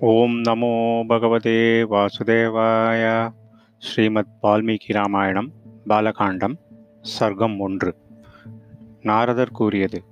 ஓம் 0.00 0.42
நமோ 0.42 1.02
பகவதே 1.08 1.82
வாசுதேவாய. 1.90 3.28
ஸ்ரீமத் 3.78 4.36
வால்மீகி 4.42 4.92
ராமாயணம் 4.92 5.52
பாலகாண்டம் 5.88 6.54
சர்க்கம் 7.20 7.58
ஒன்று. 7.58 7.96
நாரதர் 9.02 9.50
கூறியது 9.50 10.04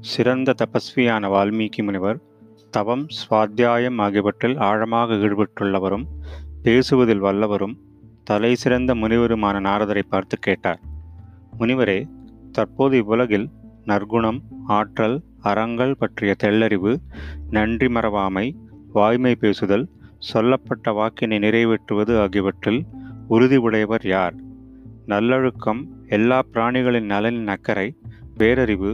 சிறந்த 0.00 0.54
தபஸ்வியான 0.54 1.28
வால்மீகி 1.28 1.82
முனிவர் 1.82 2.20
தவம் 2.70 3.06
சுவாத்தியாயம் 3.06 4.00
ஆகியவற்றில் 4.00 4.56
ஆழமாக 4.56 5.14
ஈடுபட்டுள்ளவரும் 5.14 6.04
பேசுவதில் 6.62 7.20
வல்லவரும் 7.20 7.76
தலை 8.24 8.54
சிறந்த 8.54 8.94
முனிவருமான 8.94 9.60
நாரதரை 9.60 10.02
பார்த்து 10.08 10.38
கேட்டார். 10.38 10.80
முனிவரே 11.58 12.06
தற்போது 12.52 12.96
இவ்வுலகில் 12.96 13.50
நற்குணம் 13.84 14.40
ஆற்றல் 14.66 15.22
அறங்கள் 15.42 15.96
பற்றிய 15.98 16.34
தெள்ளறிவு 16.44 16.96
நன்றி 17.50 17.86
மறவாமை 17.86 18.52
வாய்மை 18.96 19.34
பேசுதல் 19.34 19.84
சொல்லப்பட்ட 20.20 20.92
வாக்கினை 20.92 21.38
நிறைவேற்றுவது 21.38 22.12
ஆகியவற்றில் 22.20 22.80
உறுதி 23.28 23.56
உடையவர் 23.56 24.04
யார்? 24.06 24.34
நல்லொழுக்கம் 25.06 25.80
எல்லா 26.08 26.38
பிராணிகளின் 26.52 27.08
நலனின் 27.10 27.46
அக்கறை 27.46 27.88
பேரறிவு 28.36 28.90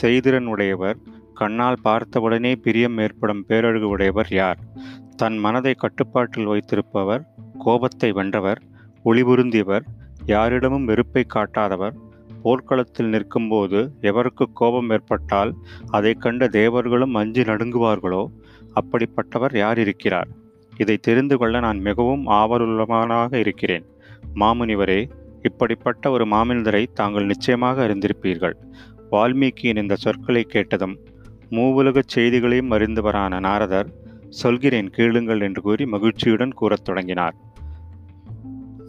செய்திறன் 0.00 0.46
உடையவர் 0.46 0.98
கண்ணால் 1.34 1.82
பார்த்தவுடனே 1.82 2.52
பிரியம் 2.56 2.98
ஏற்படும் 2.98 3.44
பேரழகு 3.48 3.88
உடையவர் 3.88 4.30
யார்? 4.32 4.60
தன் 5.16 5.38
மனதை 5.38 5.74
கட்டுப்பாட்டில் 5.74 6.46
வைத்திருப்பவர் 6.46 7.22
கோபத்தை 7.58 8.10
வென்றவர் 8.12 8.60
ஒளிபுருந்தியவர் 9.04 9.84
யாரிடமும் 10.26 10.84
வெறுப்பை 10.84 11.24
காட்டாதவர் 11.34 11.96
போர்க்களத்தில் 12.42 13.08
நிற்கும்போது 13.08 13.78
எவருக்கு 14.02 14.44
கோபம் 14.52 14.90
ஏற்பட்டால் 14.90 15.52
அதை 15.90 16.12
கண்ட 16.14 16.48
தேவர்களும் 16.48 17.14
அஞ்சி 17.14 17.42
நடுங்குவார்களோ 17.42 18.22
அப்படிப்பட்டவர் 18.80 19.56
யார் 19.56 19.78
இருக்கிறார் 19.78 20.28
இதை 20.76 20.96
தெரிந்து 20.96 21.38
கொள்ள 21.38 21.60
நான் 21.60 21.78
மிகவும் 21.78 22.26
ஆவலுள்ளவனாக 22.26 23.34
இருக்கிறேன். 23.34 23.84
மாமுனிவரே 24.34 25.10
இப்படிப்பட்ட 25.42 26.10
ஒரு 26.10 26.24
மாமனிதரை 26.24 26.86
தாங்கள் 26.94 27.26
நிச்சயமாக 27.26 27.88
அறிந்திருப்பீர்கள். 27.88 28.52
வால்மீகியின் 29.10 29.76
இந்த 29.76 29.96
சொற்களை 29.96 30.42
கேட்டதும் 30.42 30.98
மூவுலகச் 31.50 32.08
செய்திகளையும் 32.08 32.70
அறிந்தவரான 32.70 33.40
நாரதர் 33.40 33.92
சொல்கிறேன் 34.28 34.90
கேளுங்கள் 34.90 35.40
என்று 35.40 35.62
கூறி 35.62 35.86
மகிழ்ச்சியுடன் 35.86 36.52
கூறத் 36.52 36.84
தொடங்கினார். 36.84 37.34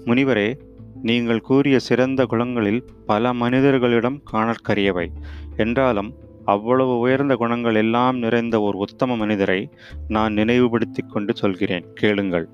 முனிவரே 0.05 0.59
நீங்கள் 1.01 1.41
கூறிய 1.41 1.79
சிறந்த 1.79 2.27
குணங்களில் 2.29 2.83
பல 3.05 3.33
மனிதர்களிடம் 3.33 4.21
காணற்கரியவை. 4.31 5.07
என்றாலும் 5.57 6.13
அவ்வளவு 6.47 6.97
உயர்ந்த 6.99 7.35
குணங்கள் 7.35 7.75
எல்லாம் 7.75 8.17
நிறைந்த 8.17 8.61
ஒரு 8.61 8.77
உத்தம 8.77 9.15
மனிதரை 9.15 9.69
நான் 10.07 10.33
நினைவுபடுத்தி 10.33 11.03
கொண்டு 11.03 11.35
சொல்கிறேன். 11.35 11.85
கேளுங்கள். 11.93 12.47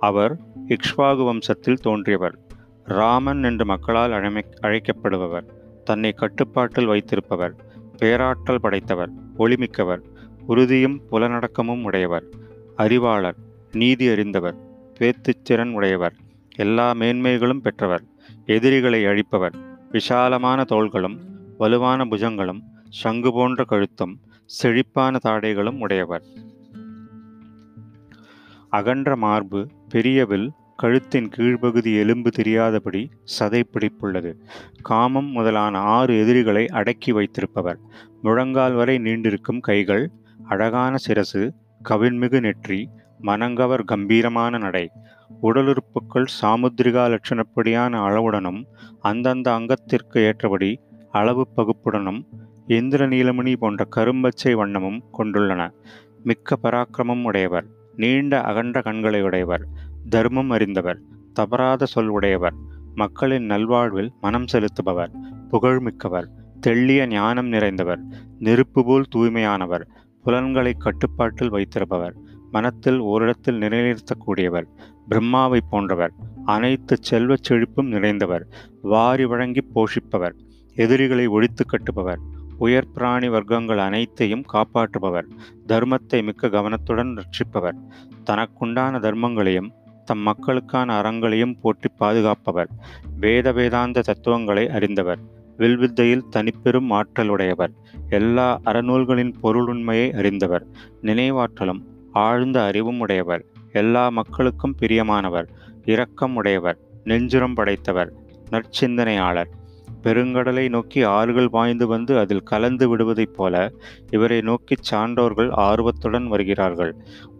அவர் 0.00 0.36
இக்ஷ்வாகு 0.68 1.22
வம்சத்தில் 1.24 1.82
தோன்றியவர். 1.82 2.38
ராமன் 2.84 3.42
என்று 3.42 3.64
மக்களால் 3.64 4.12
அழைமை 4.12 4.44
அழைக்கப்படுபவர். 4.60 5.44
தன்னை 5.84 6.12
கட்டுப்பாட்டில் 6.12 6.86
வைத்திருப்பவர். 6.86 7.54
பேராற்றல் 7.98 8.60
படைத்தவர். 8.60 9.10
ஒளிமிக்கவர். 9.38 10.02
உறுதியும் 10.46 11.00
புலனடக்கமும் 11.10 11.82
உடையவர். 11.82 12.24
அறிவாளர். 12.76 13.36
நீதி 13.72 14.08
அறிந்தவர். 14.08 14.56
பேத்துச்சிறன் 14.98 15.72
உடையவர். 15.72 16.14
எல்லா 16.56 16.94
மேன்மைகளும் 16.94 17.60
பெற்றவர். 17.60 18.04
எதிரிகளை 18.46 19.04
அழிப்பவர். 19.04 19.54
விஷாலமான 19.92 20.64
தோள்களும் 20.64 21.18
வலுவான 21.58 22.04
புஜங்களும் 22.04 22.60
சங்கு 22.88 23.32
போன்ற 23.32 23.64
கழுத்தும் 23.64 24.14
செழிப்பான 24.44 25.18
தாடைகளும் 25.24 25.78
உடையவர். 25.78 26.22
அகன்ற 28.68 29.16
மார்பு 29.16 29.68
பெரியவில் 29.88 30.52
கழுத்தின் 30.82 31.30
கீழ்ப்பகுதி 31.36 31.96
எலும்பு 31.96 32.30
தெரியாதபடி 32.30 33.10
சதை 33.38 33.62
பிடிப்புள்ளது. 33.72 34.34
காமம் 34.82 35.26
முதலான 35.26 35.78
ஆறு 35.78 36.18
எதிரிகளை 36.18 36.66
அடக்கி 36.66 37.12
வைத்திருப்பவர். 37.12 37.78
முழங்கால் 38.22 38.72
வரை 38.72 38.98
நீண்டிருக்கும் 38.98 39.60
கைகள் 39.60 40.10
அழகான 40.48 40.96
சிரசு 41.08 41.50
கவின்மிகு 41.88 42.40
நெற்றி 42.40 42.88
மனங்கவர் 43.22 43.84
கம்பீரமான 43.84 44.58
நடை. 44.58 44.90
உடலுறுப்புக்கள் 45.42 46.26
சாமுத்திரிகா 46.42 47.04
லட்சணப்படியான 47.08 48.00
அளவுடனும் 48.00 48.64
அந்தந்த 49.00 49.54
அங்கத்திற்கு 49.54 50.20
ஏற்றபடி 50.20 50.80
அளவு 51.10 51.48
பகுப்புடனும் 51.56 52.24
இந்திர 52.66 53.06
நீலமணி 53.06 53.56
போன்ற 53.56 53.86
கரும்பச்சை 53.96 54.52
வண்ணமும் 54.52 55.00
கொண்டுள்ளன. 55.18 55.70
மிக்க 56.22 56.56
பராக்கிரமம் 56.62 57.22
உடையவர் 57.22 57.66
நீண்ட 57.96 58.42
அகன்ற 58.42 58.82
கண்களை 58.82 59.22
உடையவர் 59.22 59.66
தர்மம் 60.08 60.50
அறிந்தவர் 60.50 60.98
தவறாத 61.32 61.84
சொல் 61.84 62.08
உடையவர் 62.08 62.52
மக்களின் 62.94 63.50
நல்வாழ்வில் 63.50 64.10
மனம் 64.20 64.44
செலுத்துபவர் 64.52 65.12
புகழ்மிக்கவர் 65.50 66.26
தெள்ளிய 66.66 67.06
ஞானம் 67.06 67.52
நிறைந்தவர் 67.52 68.02
நெருப்பு 68.38 68.84
போல் 68.84 69.04
தூய்மையானவர் 69.16 69.84
புலன்களை 70.22 70.72
கட்டுப்பாட்டில் 70.72 71.48
வைத்திருப்பவர் 71.48 72.14
மனத்தில் 72.50 72.98
ஓரிடத்தில் 72.98 73.58
நிலைநிறுத்தக்கூடியவர் 73.58 74.66
பிரம்மாவை 75.10 75.60
போன்றவர் 75.70 76.12
அனைத்து 76.44 76.96
செல்வச் 77.00 77.52
செழிப்பும் 77.52 77.92
நிறைந்தவர் 77.92 78.44
வாரி 78.82 79.24
வழங்கி 79.24 79.64
போஷிப்பவர் 79.74 80.36
எதிரிகளை 80.74 81.26
ஒழித்து 81.26 81.64
கட்டுபவர். 81.64 82.18
உயர் 82.58 82.92
பிராணி 82.92 83.28
வர்க்கங்கள் 83.28 83.76
அனைத்தையும் 83.76 84.44
காப்பாற்றுபவர் 84.52 85.26
தர்மத்தை 85.66 86.22
மிக்க 86.22 86.48
கவனத்துடன் 86.48 87.16
ரட்சிப்பவர். 87.16 87.78
தனக்குண்டான 88.30 88.98
தர்மங்களையும் 89.00 89.70
தம் 90.04 90.18
மக்களுக்கான 90.18 91.00
அறங்களையும் 91.00 91.58
போற்றி 91.60 91.88
பாதுகாப்பவர். 91.88 92.68
வேத 93.20 93.52
வேதாந்த 93.52 94.00
தத்துவங்களை 94.00 94.68
அறிந்தவர். 94.68 95.18
வில்வித்தையில் 95.58 96.28
தனிப்பெரும் 96.30 96.90
ஆற்றலுடையவர். 96.90 97.72
எல்லா 98.08 98.60
அறநூல்களின் 98.64 99.32
பொருளுண்மையை 99.42 100.16
அறிந்தவர். 100.16 100.66
நினைவாற்றலும் 101.02 101.82
ஆழ்ந்த 102.12 102.64
அறிவும் 102.64 102.98
உடையவர். 102.98 103.44
எல்லா 103.72 104.08
மக்களுக்கும் 104.08 104.76
பிரியமானவர். 104.82 105.48
இரக்கம் 105.84 106.34
உடையவர். 106.34 106.78
நெஞ்சுரம் 107.04 107.54
படைத்தவர். 107.54 108.12
நற்சிந்தனையாளர். 108.50 109.50
பெருங்கடலை 110.06 110.64
நோக்கி 110.68 111.00
ஆறுகள் 111.02 111.48
பாய்ந்து 111.48 111.86
வந்து 111.86 112.12
அதில் 112.18 112.42
கலந்து 112.42 112.86
விடுவதைப் 112.88 113.34
போல 113.36 113.54
இவரை 114.10 114.40
நோக்கி 114.40 114.76
சான்றோர்கள் 114.90 115.50
ஆர்வத்துடன் 115.68 116.26
வருகிறார்கள். 116.26 116.92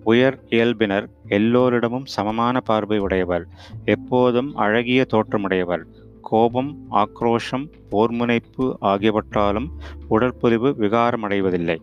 உயர் 0.05 0.39
இயல்பினர் 0.51 1.07
எல்லோரிடமும் 1.29 2.07
சமமான 2.07 2.61
பார்வை 2.61 2.99
உடையவர் 2.99 3.47
எப்போதும் 3.85 4.51
அழகிய 4.57 5.07
தோற்றமுடையவர். 5.15 5.85
கோபம் 6.21 6.71
ஆக்ரோஷம் 6.91 7.67
போர்முனைப்பு 7.91 8.67
ஆகியவற்றாலும் 8.81 9.69
உடற்பொலிவு 10.09 10.71
விகாரமடைவதில்லை. 10.81 11.77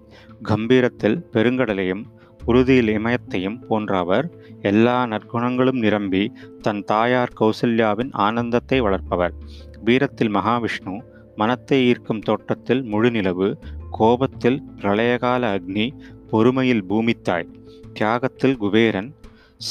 கம்பீரத்தில் 0.43 1.17
பெருங்கடலையும் 1.33 2.03
உறுதியில் 2.45 2.89
இமயத்தையும் 2.97 3.57
போன்ற 3.67 3.91
அவர் 3.97 4.25
எல்லா 4.61 4.95
நற்குணங்களும் 5.05 5.79
நிரம்பி 5.79 6.23
தன் 6.61 6.81
தாயார் 6.83 7.33
கௌசல்யாவின் 7.39 8.11
ஆனந்தத்தை 8.25 8.79
வளர்ப்பவர். 8.79 9.35
வீரத்தில் 9.83 10.35
மகாவிஷ்ணு 10.35 10.93
மனத்தை 11.35 11.77
ஈர்க்கும் 11.85 12.19
தோட்டத்தில் 12.19 12.81
முழுநிலவு 12.83 13.47
கோபத்தில் 13.91 14.59
பிரளயகால 14.77 15.49
அக்னி 15.55 15.85
பொறுமையில் 16.31 16.83
பூமித்தாய் 16.89 17.51
தியாகத்தில் 17.93 18.57
குபேரன் 18.57 19.09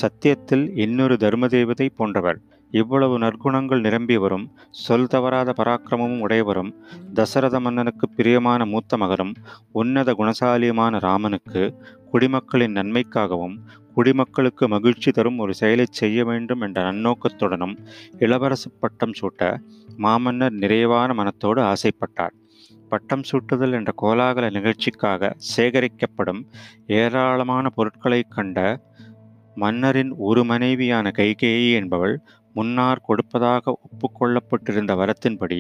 சத்தியத்தில் 0.00 0.64
இன்னொரு 0.76 1.14
தர்மதேவதை 1.14 1.88
போன்றவர். 1.96 2.38
இவ்வளவு 2.72 3.18
நற்குணங்கள் 3.18 3.84
நிரம்பியவரும் 3.86 4.46
சொல் 4.70 5.06
தவறாத 5.06 5.50
பராக்கிரமமும் 5.56 6.20
உடையவரும் 6.20 6.70
தசரத 7.14 7.60
மன்னனுக்கு 7.60 8.08
பிரியமான 8.08 8.64
மூத்த 8.64 8.96
மகரும் 8.96 9.32
உன்னத 9.72 10.12
குணசாலியுமான 10.18 10.98
ராமனுக்கு 10.98 11.62
குடிமக்களின் 12.10 12.76
நன்மைக்காகவும் 12.76 13.56
குடிமக்களுக்கு 13.94 14.68
மகிழ்ச்சி 14.68 15.10
தரும் 15.12 15.38
ஒரு 15.38 15.54
செயலை 15.54 15.86
செய்ய 15.90 16.24
வேண்டும் 16.24 16.60
என்ற 16.60 16.92
நன்னோக்கத்துடனும் 16.92 17.74
இளவரசு 18.18 18.68
பட்டம் 18.80 19.16
சூட்ட 19.20 19.42
மாமன்னர் 19.96 20.52
நிறைவான 20.52 21.10
மனத்தோடு 21.14 21.60
ஆசைப்பட்டார். 21.62 22.34
பட்டம் 22.88 23.24
சூட்டுதல் 23.30 23.72
என்ற 23.72 23.90
கோலாகல 24.02 24.50
நிகழ்ச்சிக்காக 24.50 25.30
சேகரிக்கப்படும் 25.56 26.40
ஏராளமான 26.86 27.68
பொருட்களை 27.68 28.20
கண்ட 28.28 28.58
மன்னரின் 29.54 30.12
ஒரு 30.18 30.42
மனைவியான 30.44 31.06
கைகேயி 31.18 31.70
என்பவள் 31.72 32.14
முன்னார் 32.54 33.04
கொடுப்பதாக 33.06 33.74
ஒப்புக்கொள்ளப்பட்டிருந்த 33.84 34.92
வரத்தின்படி 35.00 35.58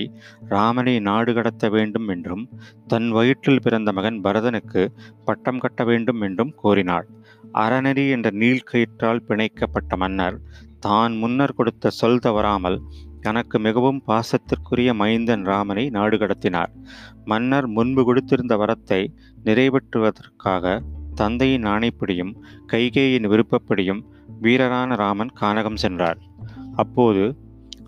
ராமனை 0.48 0.94
நாடு 1.08 1.32
கடத்த 1.34 1.68
வேண்டும் 1.68 2.08
என்றும் 2.08 2.44
தன் 2.88 3.08
வயிற்றில் 3.10 3.62
பிறந்த 3.62 3.92
மகன் 3.92 4.18
பரதனுக்கு 4.24 4.82
பட்டம் 5.24 5.62
கட்ட 5.64 5.84
வேண்டும் 5.84 6.20
என்றும் 6.28 6.52
கோரினாள். 6.62 7.06
அறநெறி 7.62 8.04
என்ற 8.16 8.28
நீள்கயிற்றால் 8.42 9.24
பிணைக்கப்பட்ட 9.28 9.96
மன்னர் 9.96 10.36
தான் 10.80 11.14
முன்னர் 11.22 11.56
கொடுத்த 11.58 11.90
சொல் 12.00 12.22
தவறாமல் 12.26 12.78
தனக்கு 13.20 13.56
மிகவும் 13.58 14.00
பாசத்திற்குரிய 14.08 14.90
மைந்தன் 15.00 15.44
ராமனை 15.50 15.84
நாடு 15.96 16.16
கடத்தினார். 16.22 16.72
மன்னர் 17.24 17.68
முன்பு 17.76 18.02
கொடுத்திருந்த 18.08 18.54
வரத்தை 18.62 19.00
நிறைவேற்றுவதற்காக 19.46 20.74
தந்தையின் 21.14 21.66
ஆணைப்படியும் 21.72 22.32
கைகேயின் 22.72 23.30
விருப்பப்படியும் 23.32 24.02
வீரரான 24.42 24.96
ராமன் 25.02 25.32
கானகம் 25.40 25.80
சென்றார். 25.82 26.20
அப்போது 26.76 27.36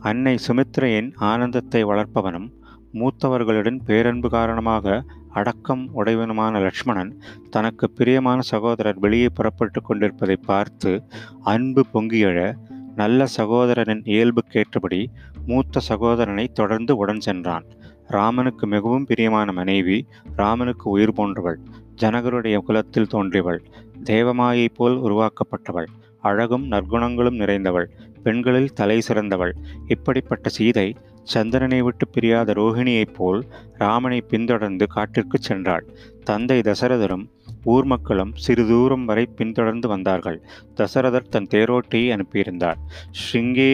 அன்னை 0.00 0.38
சுமித்ரையின் 0.46 1.10
ஆனந்தத்தை 1.16 1.84
வளர்ப்பவனும் 1.84 2.48
மூத்தவர்களுடன் 2.92 3.78
பேரன்பு 3.84 4.30
காரணமாக 4.30 5.04
அடக்கம் 5.30 5.90
உடையவனுமான 5.94 6.60
லக்ஷ்மணன் 6.60 7.20
தனக்கு 7.50 7.90
பிரியமான 7.90 8.40
சகோதரர் 8.40 8.98
வெளியே 8.98 9.28
புறப்பட்டு 9.28 9.82
கொண்டிருப்பதை 9.82 10.36
பார்த்து 10.36 11.02
அன்பு 11.42 11.86
பொங்கியழ 11.94 12.54
நல்ல 12.94 13.26
சகோதரனின் 13.36 14.02
இயல்புக்கேற்றபடி 14.04 15.06
மூத்த 15.46 15.80
சகோதரனை 15.80 16.48
தொடர்ந்து 16.48 16.96
உடன் 16.96 17.20
சென்றான். 17.20 17.64
ராமனுக்கு 18.08 18.66
மிகவும் 18.66 19.04
பிரியமான 19.04 19.52
மனைவி 19.52 20.06
ராமனுக்கு 20.36 20.90
உயிர் 20.90 21.12
போன்றவள் 21.12 21.58
ஜனகருடைய 22.00 22.56
குலத்தில் 22.58 23.10
தோன்றியவள் 23.14 23.60
தேவமாயை 24.04 24.68
போல் 24.74 24.96
உருவாக்கப்பட்டவள் 24.96 25.86
அழகும் 26.20 26.70
நற்குணங்களும் 26.70 27.40
நிறைந்தவள் 27.40 27.90
பெண்களில் 28.24 28.74
தலை 28.80 28.98
சிறந்தவள். 29.08 29.54
இப்படிப்பட்ட 29.86 30.48
சீதை 30.48 30.88
சந்திரனை 31.32 31.78
விட்டு 31.82 32.04
பிரியாத 32.08 32.52
ரோஹிணியைப் 32.52 33.14
போல் 33.16 33.40
ராமனை 33.78 34.18
பின்தொடர்ந்து 34.20 34.86
காட்டிற்கு 34.86 35.38
சென்றாள். 35.48 35.84
தந்தை 36.24 36.58
தசரதரும் 36.60 37.24
ஊர் 37.64 37.84
மக்களும் 37.84 38.32
சிறு 38.36 38.64
தூரம் 38.66 39.04
வரை 39.04 39.24
பின்தொடர்ந்து 39.38 39.86
வந்தார்கள். 39.88 40.38
தசரதர் 40.76 41.30
தன் 41.34 41.48
தேரோட்டியை 41.50 42.08
அனுப்பியிருந்தார். 42.16 42.78
ஸ்ருங்கே 43.20 43.72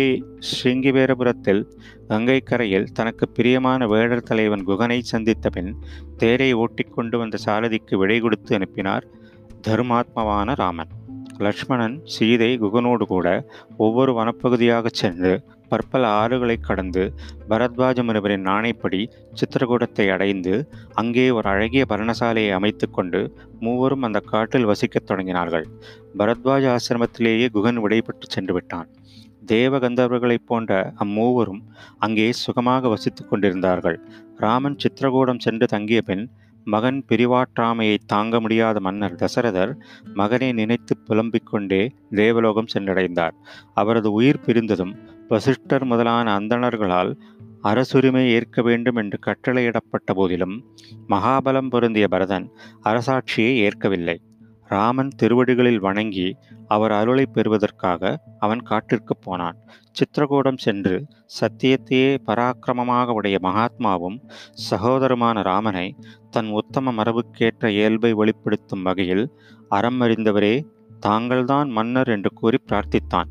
ஸ்ருங்கிபேரபுரத்தில் 0.51 1.63
கங்கை 2.09 2.39
கரையில் 2.41 2.91
தனக்கு 2.93 3.27
பிரியமான 3.29 3.87
வேடர் 3.87 4.29
தலைவன் 4.31 4.67
குகனை 4.67 4.99
சந்தித்த 5.13 5.51
பின் 5.51 5.73
தேரை 6.17 6.51
ஓட்டிக்கொண்டு 6.55 7.19
வந்த 7.19 7.39
சாரதிக்கு 7.47 7.97
விடை 7.97 8.19
கொடுத்து 8.21 8.55
அனுப்பினார் 8.55 9.07
தர்மாத்மவான 9.69 10.55
ராமன். 10.55 10.93
லக்ஷ்மணன் 11.47 11.95
சீதை 12.15 12.51
குகனோடு 12.59 13.05
கூட 13.07 13.27
ஒவ்வொரு 13.77 14.13
வனப்பகுதியாக 14.19 14.87
சென்று 14.93 15.33
பற்பல 15.69 16.05
ஆறுகளை 16.21 16.57
கடந்து 16.61 17.03
பரத்வாஜ 17.51 17.99
முனிவரின் 18.03 18.47
நாணைப்படி 18.49 19.01
சித்திரகூடத்தை 19.41 20.07
அடைந்து 20.15 20.55
அங்கே 20.93 21.27
ஒரு 21.31 21.47
அழகிய 21.49 21.85
பரணசாலையை 21.89 22.53
அமைத்து 22.53 22.87
கொண்டு 22.91 23.21
மூவரும் 23.61 24.03
அந்த 24.03 24.21
காட்டில் 24.33 24.69
வசிக்கத் 24.71 25.09
தொடங்கினார்கள். 25.11 25.67
பரத்வாஜ 26.19 26.65
ஆசிரமத்திலேயே 26.77 27.47
குகன் 27.57 27.81
விடைபெற்று 27.85 28.29
சென்று 28.29 28.55
விட்டான் 28.55 28.91
தேவகந்தர்வர்களைப் 29.53 30.47
போன்ற 30.47 30.73
அம்மூவரும் 31.05 31.63
அங்கே 31.99 32.27
சுகமாக 32.43 32.89
வசித்து 32.89 33.23
கொண்டிருந்தார்கள். 33.27 33.99
ராமன் 34.37 34.81
சித்திரகூடம் 34.83 35.43
சென்று 35.47 35.67
தங்கிய 35.67 36.01
பின் 36.03 36.25
மகன் 36.65 37.05
பிரிவாற்றாமையை 37.09 37.97
தாங்க 38.07 38.41
முடியாத 38.41 38.81
மன்னர் 38.81 39.15
தசரதர் 39.15 39.75
மகனை 40.15 40.53
நினைத்து 40.53 40.99
புலம்பிக் 40.99 41.47
கொண்டே 41.47 41.93
தேவலோகம் 42.11 42.67
சென்றடைந்தார். 42.75 43.31
அவரது 43.75 44.13
உயிர் 44.13 44.45
பிரிந்ததும் 44.47 44.97
வசிஷ்டர் 45.29 45.85
முதலான 45.85 46.39
அந்தணர்களால் 46.39 47.21
அரசுரிமை 47.61 48.31
ஏற்க 48.31 48.63
வேண்டும் 48.63 48.97
என்று 48.97 49.19
கட்டளையிடப்பட்ட 49.27 50.15
போதிலும் 50.15 50.65
மகாபலம் 51.09 51.69
பொருந்திய 51.69 52.09
பரதன் 52.09 52.53
அரசாட்சியை 52.85 53.55
ஏற்கவில்லை. 53.57 54.21
ராமன் 54.73 55.11
திருவடிகளில் 55.21 55.81
வணங்கி 55.87 56.27
அவர் 56.75 56.93
அருளை 56.93 57.25
பெறுவதற்காக 57.27 58.11
அவன் 58.39 58.63
காட்டிற்கு 58.63 59.15
போனான். 59.17 59.57
சித்திரகூடம் 59.97 60.61
சென்று 60.65 60.97
சத்தியத்தையே 61.39 62.11
பராக்கிரமமாக 62.27 63.15
உடைய 63.19 63.39
மகாத்மாவும் 63.43 64.19
சகோதரமான 64.71 65.43
ராமனை 65.43 65.87
தன் 66.31 66.51
உத்தம 66.61 66.93
மரபுக்கேற்ற 66.93 67.71
இயல்பை 67.79 68.13
வெளிப்படுத்தும் 68.13 68.87
வகையில் 68.89 69.25
அறம் 69.69 70.01
அறிந்தவரே 70.01 70.55
தாங்கள்தான் 71.01 71.69
மன்னர் 71.71 72.11
என்று 72.17 72.31
கூறி 72.41 72.59
பிரார்த்தித்தான். 72.67 73.29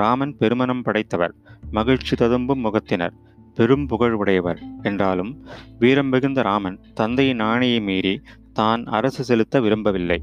ராமன் 0.00 0.34
பெருமனம் 0.40 0.84
படைத்தவர் 0.86 1.34
மகிழ்ச்சி 1.70 2.14
ததும்பும் 2.16 2.64
முகத்தினர் 2.64 3.14
பெரும் 3.56 3.86
புகழ் 3.90 4.16
உடையவர் 4.20 4.58
என்றாலும் 4.82 5.30
வீரம் 5.78 6.10
மிகுந்த 6.14 6.40
ராமன் 6.42 6.76
தந்தையின் 6.94 7.42
ஆணையை 7.50 7.78
மீறி 7.82 8.14
தான் 8.58 8.82
அரசு 8.96 9.22
செலுத்த 9.24 9.60
விரும்பவில்லை. 9.60 10.18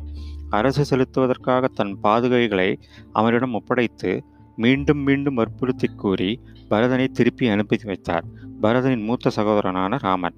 அரசு 0.57 0.83
செலுத்துவதற்காக 0.89 1.69
தன் 1.73 1.93
பாதுகைகளை 2.03 2.69
அவனிடம் 3.11 3.53
ஒப்படைத்து 3.53 4.11
மீண்டும் 4.55 5.01
மீண்டும் 5.07 5.33
வற்புறுத்தி 5.33 5.87
கூறி 5.87 6.31
பரதனை 6.69 7.05
திருப்பி 7.07 7.45
அனுப்பி 7.47 7.77
வைத்தார். 7.83 8.25
பரதனின் 8.61 9.03
மூத்த 9.03 9.31
சகோதரனான 9.35 9.97
ராமன். 9.97 10.37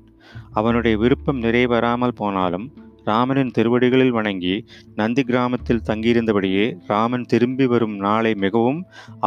அவனுடைய 0.52 0.98
விருப்பம் 0.98 1.42
நிறைவேறாமல் 1.42 2.16
போனாலும் 2.16 2.68
ராமனின் 3.04 3.52
திருவடிகளில் 3.58 4.16
வணங்கி 4.18 4.56
நந்தி 4.96 5.24
கிராமத்தில் 5.24 5.86
தங்கியிருந்தபடியே 5.88 6.66
ராமன் 6.88 7.28
திரும்பி 7.32 7.66
வரும் 7.74 7.96
நாளை 7.98 8.32
மிகவும் 8.36 8.80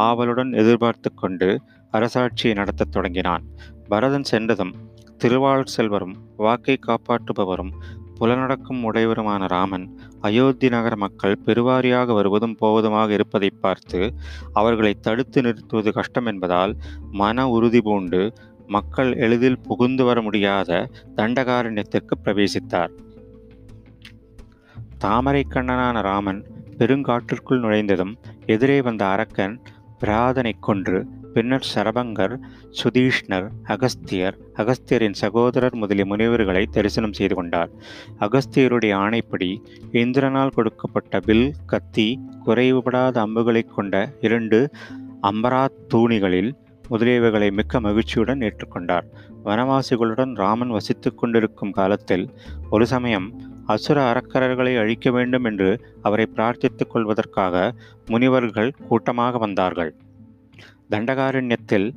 ஆவலுடன் 0.07 0.51
எதிர்பார்த்து 0.53 1.09
கொண்டு 1.13 1.49
அரசாட்சியை 1.93 2.53
நடத்தத் 2.53 2.91
தொடங்கினான். 2.91 3.45
பரதன் 3.87 4.27
சென்றதும் 4.31 4.73
திருவாளர் 5.17 5.73
செல்வரும் 5.75 6.15
வாக்கை 6.37 6.75
காப்பாற்றுபவரும் 6.79 7.71
புலநடக்கும் 8.19 8.81
உடையவருமான 8.83 9.47
ராமன் 9.47 9.85
அயோத்தி 10.21 10.69
நகர 10.69 10.95
மக்கள் 10.95 11.41
பெருவாரியாக 11.45 12.13
வருவதும் 12.13 12.55
போவதுமாக 12.61 13.09
இருப்பதை 13.09 13.49
பார்த்து 13.49 14.13
அவர்களை 14.53 14.93
தடுத்து 14.93 15.41
நிறுத்துவது 15.41 15.91
கஷ்டம் 15.93 16.25
என்பதால் 16.25 16.75
மன 17.11 17.49
உறுதி 17.49 17.81
பூண்டு 17.81 18.33
மக்கள் 18.67 19.11
எளிதில் 19.15 19.59
புகுந்து 19.59 20.05
வர 20.05 20.21
முடியாத 20.21 20.89
தண்டகாரண்யத்திற்கு 21.15 22.15
பிரவேசித்தார். 22.23 22.91
தாமரை 24.97 25.45
கண்ணனான 25.49 26.01
ராமன் 26.01 26.41
பெருங்காற்றிற்குள் 26.77 27.59
நுழைந்ததும் 27.59 28.13
எதிரே 28.45 28.81
வந்த 28.81 29.05
அரக்கன் 29.05 29.61
பிராதனை 29.99 30.53
கொன்று 30.59 30.99
பின்னர் 31.33 31.65
சரபங்கர் 31.75 32.35
சுதீஷ்ணர் 32.79 33.47
அகஸ்தியர் 33.63 34.37
அகஸ்தியரின் 34.55 35.17
சகோதரர் 35.21 35.75
முதலிய 35.75 36.15
முனிவர்களை 36.15 36.65
தரிசனம் 36.71 37.13
செய்து 37.13 37.35
கொண்டார். 37.35 37.69
அகஸ்தியருடைய 38.19 38.93
ஆணைப்படி 39.03 39.51
இந்திரனால் 39.91 40.55
கொடுக்கப்பட்ட 40.55 41.19
வில் 41.25 41.53
கத்தி 41.65 42.19
குறைவுபடாத 42.45 43.17
அம்புகளை 43.19 43.63
கொண்ட 43.75 44.11
இரண்டு 44.21 44.69
அம்பராத் 45.21 45.79
தூணிகளில் 45.93 46.51
முதலியவைகளை 46.89 47.51
மிக்க 47.51 47.79
மகிழ்ச்சியுடன் 47.79 48.39
ஏற்றுக்கொண்டார். 48.39 49.07
வனவாசிகளுடன் 49.45 50.35
ராமன் 50.35 50.69
வசித்து 50.69 51.15
கொண்டிருக்கும் 51.15 51.71
காலத்தில் 51.71 52.25
ஒரு 52.69 52.87
சமயம் 52.87 53.27
அசுர 53.65 53.97
அறக்கரர்களை 54.11 54.79
அழிக்க 54.79 55.11
வேண்டும் 55.11 55.43
என்று 55.43 55.69
அவரை 56.01 56.27
பிரார்த்தித்துக் 56.35 56.89
கொள்வதற்காக 56.89 57.73
முனிவர்கள் 58.05 58.71
கூட்டமாக 58.87 59.37
வந்தார்கள். 59.37 59.91
தண்டகாரண்யத்தில் 60.91 61.91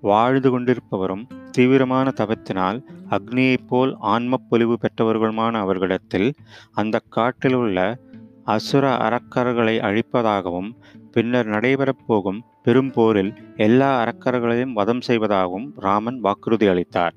வாழ்ந்து 0.00 0.48
கொண்டிருப்பவரும் 0.50 1.24
தீவிரமான 1.50 2.12
தபத்தினால் 2.16 2.78
அக்னியைப் 3.10 3.66
போல் 3.66 3.96
ஆன்மப் 4.00 4.46
பொலிவு 4.48 4.76
பெற்றவர்களுமான 4.78 5.58
அவர்களிடத்தில் 5.58 6.34
அந்த 6.72 7.00
காட்டில் 7.08 7.54
உள்ள 7.54 7.98
அசுர 8.44 8.96
அறக்கர்களை 8.96 9.74
அழிப்பதாகவும் 9.88 10.70
பின்னர் 11.12 11.46
நடைபெறப் 11.46 12.04
போகும் 12.06 12.40
பெரும் 12.62 12.90
போரில் 12.90 13.32
எல்லா 13.56 13.90
அறக்கர்களையும் 14.04 14.72
வதம் 14.72 15.00
செய்வதாகவும் 15.00 15.72
ராமன் 15.76 16.20
வாக்குறுதி 16.20 16.66
அளித்தார். 16.66 17.14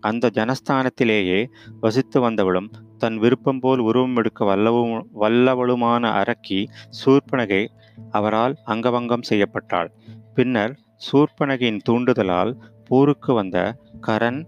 அந்த 0.00 0.30
ஜனஸ்தானத்திலேயே 0.34 1.40
வசித்து 1.80 2.20
வந்தவளும் 2.20 2.70
தன் 2.98 3.18
விருப்பம் 3.18 3.60
போல் 3.60 3.78
உருவம் 3.78 4.16
எடுக்க 4.16 4.44
வல்லவும் 4.44 5.02
வல்லவளுமான 5.20 6.04
அரக்கி 6.22 6.66
சூர்பனகை 7.00 7.66
அவரால் 8.10 8.56
அங்கபங்கம் 8.66 9.28
செய்யப்பட்டாள். 9.28 9.90
பின்னர் 10.34 10.78
சூர்பனகையின் 11.06 11.80
தூண்டுதலால் 11.88 12.52
போருக்கு 12.84 13.34
வந்த 13.34 13.58
கரண் 14.06 14.40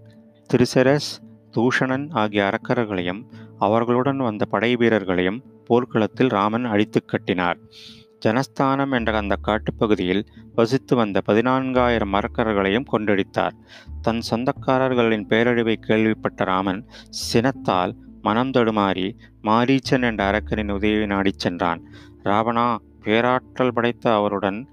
திரிசரஸ் 0.49 1.09
தூஷணன் 1.57 2.07
ஆகிய 2.11 2.41
அரக்கர்களையும் 2.43 3.21
அவர்களுடன் 3.59 4.17
வந்த 4.17 4.45
படை 4.45 4.75
வீரர்களையும் 4.75 5.43
போர்க்களத்தில் 5.65 6.27
ராமன் 6.27 6.65
அழித்து 6.65 7.05
கட்டினார். 7.05 7.57
ஜனஸ்தானம் 8.25 8.91
என்ற 8.91 9.17
அந்த 9.17 9.35
காட்டுப்பகுதியில் 9.47 10.27
வசித்து 10.55 10.95
வந்த 10.95 11.21
பதினான்காயிரம் 11.25 12.13
மரக்கர்களையும் 12.13 12.89
கொண்டடித்தார் 12.91 13.55
தன் 14.01 14.21
சொந்தக்காரர்களின் 14.29 15.27
பேரழிவை 15.27 15.75
கேள்விப்பட்ட 15.75 16.43
ராமன் 16.43 16.81
சினத்தால் 17.09 17.95
மனம் 18.21 18.51
தடுமாறி 18.51 19.07
மாரீச்சன் 19.43 20.01
என்ற 20.01 20.21
அரக்கரின் 20.31 20.71
உதவியை 20.71 21.05
நாடிச் 21.05 21.39
சென்றான். 21.39 21.81
ராவணா 22.23 22.77
பேராற்றல் 23.03 23.73
படைத்த 23.73 24.13
அவருடன் 24.13 24.67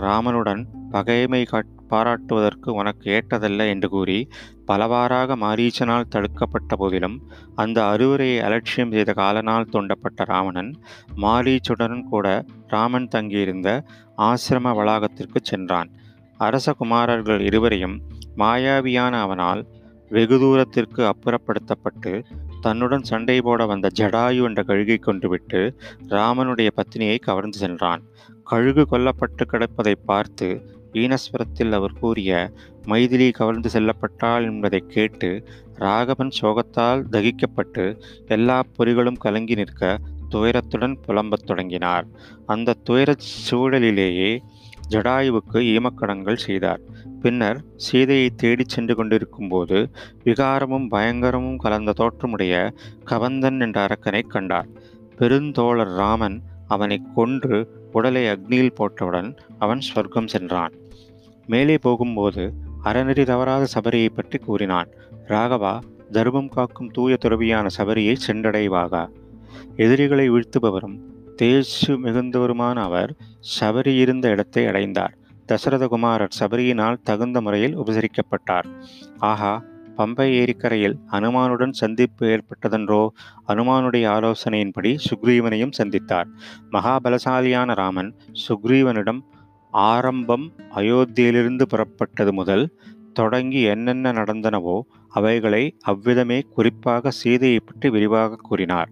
ராமனுடன் 0.00 0.66
பகைமை 0.90 1.46
பாராட்டுவதற்கு 1.88 2.70
உனக்கு 2.70 3.06
ஏற்றதல்ல 3.10 3.66
என்று 3.68 3.88
கூறி 3.88 4.28
பலவாறாக 4.66 5.36
மாரீச்சனால் 5.36 6.08
தடுக்கப்பட்ட 6.08 6.76
போதிலும் 6.76 7.30
அந்த 7.54 7.84
அறுவரையை 7.84 8.40
அலட்சியம் 8.40 8.90
செய்த 8.90 9.12
காலனால் 9.12 9.68
தூண்டப்பட்ட 9.72 10.24
ராவணன் 10.24 10.74
மாரீச்சுடன் 11.16 12.02
கூட 12.02 12.44
ராமன் 12.68 13.08
தங்கியிருந்த 13.08 13.84
ஆசிரம 14.18 14.72
வளாகத்திற்கு 14.78 15.40
சென்றான். 15.42 15.90
அரச 16.38 16.72
குமாரர்கள் 16.72 17.40
இருவரையும் 17.40 18.02
மாயாவியான 18.36 19.20
அவனால் 19.20 19.66
வெகு 20.08 20.38
தூரத்திற்கு 20.38 21.12
அப்புறப்படுத்தப்பட்டு 21.12 22.24
தன்னுடன் 22.60 23.02
சண்டை 23.02 23.40
போட 23.40 23.66
வந்த 23.66 23.88
ஜடாயு 24.00 24.42
என்ற 24.42 24.62
கழுகை 24.62 24.98
கொண்டுவிட்டு 24.98 25.76
ராமனுடைய 26.08 26.70
பத்தினியை 26.76 27.18
கவர்ந்து 27.18 27.58
சென்றான். 27.58 28.02
கழுகு 28.44 28.86
கொல்லப்பட்டு 28.90 29.44
கிடப்பதை 29.46 29.94
பார்த்து 30.06 30.70
ஈனஸ்வரத்தில் 30.92 31.72
அவர் 31.72 31.98
கூறிய 32.00 32.52
மைதிலி 32.86 33.30
கவர்ந்து 33.30 33.70
செல்லப்பட்டாள் 33.72 34.42
என்பதை 34.42 34.84
கேட்டு 34.88 35.48
ராகவன் 35.74 36.30
சோகத்தால் 36.40 37.04
தகிக்கப்பட்டு 37.10 38.00
எல்லா 38.26 38.62
பொறிகளும் 38.78 39.18
கலங்கி 39.18 39.54
நிற்க 39.54 39.98
துயரத்துடன் 40.30 40.96
புலம்பத் 41.06 41.46
தொடங்கினார். 41.46 42.06
அந்த 42.46 42.74
துயரச் 42.84 43.26
சூழலிலேயே 43.50 44.38
ஜடாயுவுக்கு 44.90 45.60
ஈமக்கடங்கள் 45.72 46.36
செய்தார். 46.36 46.80
பின்னர் 47.20 47.64
சீதையை 47.76 48.30
தேடிச் 48.30 48.68
சென்று 48.68 48.94
கொண்டிருக்கும் 48.94 49.48
போது 49.48 49.90
விகாரமும் 50.24 50.88
பயங்கரமும் 50.90 51.56
கலந்த 51.56 51.92
தோற்றமுடைய 51.92 52.72
கவந்தன் 53.04 53.60
என்ற 53.60 53.86
அரக்கனை 53.86 54.22
கண்டார். 54.26 54.68
பெருந்தோழர் 55.16 55.94
ராமன் 55.94 56.42
அவனை 56.68 57.02
கொன்று 57.14 57.80
உடலை 57.92 58.24
அக்னியில் 58.26 58.76
போட்டவுடன் 58.78 59.30
அவன் 59.58 59.82
ஸ்வர்க்கம் 59.88 60.26
சென்றான். 60.26 60.74
மேலே 61.46 61.78
போகும்போது 61.78 62.44
அறநெறி 62.84 63.24
தவறாத 63.24 63.64
சபரியை 63.74 64.08
பற்றி 64.14 64.38
கூறினான். 64.38 64.90
ராகவா 65.28 65.74
தர்மம் 66.10 66.48
காக்கும் 66.48 66.90
தூய 66.90 67.16
துறவியான 67.24 67.66
சபரியை 67.78 68.14
சென்றடைவாக? 68.26 69.08
எதிரிகளை 69.76 70.30
வீழ்த்துபவரும் 70.30 70.96
தேசு 71.36 71.92
மிகுந்தவருமான 71.98 72.76
அவர் 72.82 73.12
சபரி 73.60 73.94
இருந்த 73.96 74.28
இடத்தை 74.28 74.66
அடைந்தார். 74.66 75.14
தசரதகுமாரர் 75.48 76.36
சபரியினால் 76.40 77.02
தகுந்த 77.02 77.40
முறையில் 77.40 77.78
உபசரிக்கப்பட்டார். 77.78 78.68
ஆஹா 79.18 79.52
பம்பை 79.96 80.26
ஏரிக்கரையில் 80.40 80.96
அனுமானுடன் 81.10 81.74
சந்திப்பு 81.80 82.24
ஏற்பட்டதென்றோ 82.26 83.02
அனுமானுடைய 83.46 84.06
ஆலோசனையின்படி 84.16 84.92
சுக்ரீவனையும் 85.06 85.76
சந்தித்தார். 85.78 86.28
மகாபலசாலியான 86.72 87.74
ராமன் 87.74 88.10
சுக்ரீவனிடம் 88.46 89.20
ஆரம்பம் 89.72 90.46
அயோத்தியிலிருந்து 90.74 91.66
புறப்பட்டது 91.72 92.32
முதல் 92.32 92.64
தொடங்கி 93.12 93.62
என்னென்ன 93.62 94.12
நடந்தனவோ 94.12 94.76
அவைகளை 95.12 95.62
அவ்விதமே 95.80 96.38
குறிப்பாக 96.54 97.10
சீதையை 97.10 97.60
பற்றி 97.60 97.88
விரிவாக 97.88 98.38
கூறினார். 98.42 98.90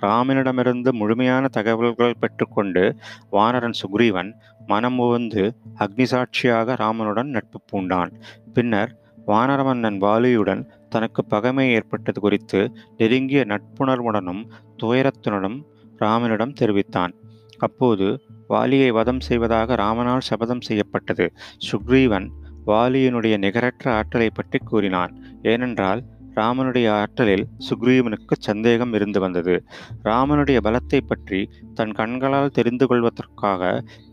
ராமனிடமிருந்து 0.00 0.90
முழுமையான 0.92 1.48
தகவல்கள் 1.48 2.20
பெற்றுக்கொண்டு 2.20 2.84
வானரன் 3.30 3.78
சுக்ரீவன் 3.80 4.30
மனம் 4.66 4.98
உவந்து 4.98 5.42
அக்னிசாட்சியாக 5.78 6.76
ராமனுடன் 6.82 7.28
நட்பு 7.28 7.60
பூண்டான். 7.72 8.12
பின்னர் 8.54 8.92
வானரமன்னன் 9.26 9.98
வாலியுடன் 10.00 10.62
தனக்கு 10.88 11.24
பகைமை 11.24 11.70
ஏற்பட்டது 11.70 12.20
குறித்து 12.20 12.72
நெருங்கிய 12.96 13.44
நட்புணர்வுடனும் 13.44 14.42
துயரத்துடனும் 14.82 15.62
ராமனிடம் 15.98 16.52
தெரிவித்தான். 16.52 17.14
அப்போது 17.58 18.22
வாலியை 18.48 18.92
வதம் 18.92 19.20
செய்வதாக 19.20 19.74
ராமனால் 19.74 20.26
சபதம் 20.30 20.60
செய்யப்பட்டது. 20.60 21.32
சுக்ரீவன் 21.72 22.28
வாலியினுடைய 22.66 23.38
நிகரற்ற 23.38 23.94
ஆற்றலை 23.94 24.30
பற்றி 24.30 24.58
கூறினான். 24.58 25.24
ஏனென்றால் 25.42 26.04
ராமனுடைய 26.36 26.86
ஆற்றலில் 27.00 27.44
சுக்ரீவனுக்கு 27.66 28.34
சந்தேகம் 28.40 28.92
இருந்து 28.92 29.20
வந்தது. 29.20 29.54
ராமனுடைய 30.02 30.58
பலத்தை 30.66 31.00
பற்றி 31.02 31.40
தன் 31.74 31.92
கண்களால் 31.92 32.54
தெரிந்து 32.58 32.86
கொள்வதற்காக 32.86 33.62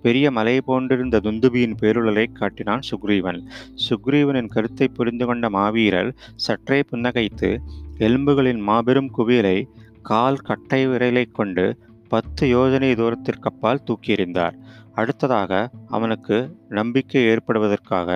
பெரிய 0.01 0.25
மலை 0.31 0.55
போன்றிருந்த 0.61 1.19
துந்துபியின் 1.19 1.77
பேருளலை 1.81 2.25
காட்டினான் 2.31 2.85
சுக்ரீவன். 2.89 3.39
சுக்ரீவனின் 3.87 4.51
கருத்தை 4.55 4.87
புரிந்து 4.89 5.25
கொண்ட 5.25 5.49
மாவீரர் 5.49 6.11
சற்றே 6.35 6.79
புன்னகைத்து 6.91 7.51
எலும்புகளின் 7.97 8.61
மாபெரும் 8.61 9.11
குவியலை 9.17 9.57
கால் 10.01 10.39
கட்டை 10.41 10.81
விரலை 10.87 11.25
கொண்டு 11.31 11.65
பத்து 12.11 12.45
யோஜனை 12.47 12.89
தூரத்திற்கப்பால் 12.93 13.85
தூக்கியெறிந்தார் 13.87 14.55
அடுத்ததாக 14.95 15.51
அவனுக்கு 15.87 16.37
நம்பிக்கை 16.69 17.21
ஏற்படுவதற்காக 17.25 18.09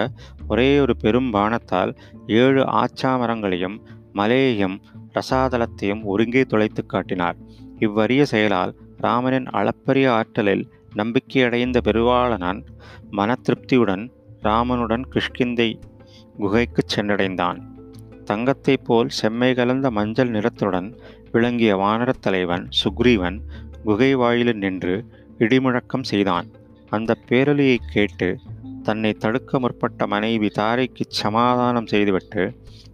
ஒரே 0.48 0.68
ஒரு 0.80 0.94
பெரும் 0.96 1.30
பானத்தால் 1.34 1.92
ஏழு 2.40 2.62
ஆச்சாமரங்களையும் 2.82 3.78
மலையையும் 4.18 4.78
ரசாதலத்தையும் 5.14 6.02
ஒருங்கே 6.04 6.42
துளைத்து 6.44 6.86
காட்டினார். 6.86 7.38
இவ்வறிய 7.80 8.24
செயலால் 8.24 8.74
ராமனின் 8.98 9.48
அளப்பரிய 9.58 10.08
ஆற்றலில் 10.14 10.64
நம்பிக்கையடைந்த 10.96 11.80
பெருவாளனான் 11.84 12.62
மன 13.10 13.36
திருப்தியுடன் 13.42 14.04
ராமனுடன் 14.44 15.06
கிஷ்கிந்தை 15.14 15.70
குகைக்கு 16.38 16.84
சென்றடைந்தான். 16.96 17.60
தங்கத்தைப் 18.24 18.86
போல் 18.86 19.10
செம்மை 19.10 19.54
கலந்த 19.54 19.92
மஞ்சள் 19.92 20.32
நிறத்துடன் 20.32 20.90
விளங்கிய 21.32 21.72
வானரத் 21.78 22.22
தலைவன் 22.22 22.70
சுக்ரீவன் 22.82 23.38
குகை 23.84 24.12
வாயிலில் 24.16 24.58
நின்று 24.58 24.96
இடிமுழக்கம் 25.40 26.08
செய்தான். 26.12 26.48
அந்த 26.90 27.16
பேரொலியை 27.30 27.78
கேட்டு 27.94 28.30
தன்னை 28.88 29.12
தடுக்க 29.14 29.60
முற்பட்ட 29.60 30.08
மனைவி 30.08 30.50
தாரைக்கு 30.58 31.04
சமாதானம் 31.22 31.88
செய்துவிட்டு 31.88 32.44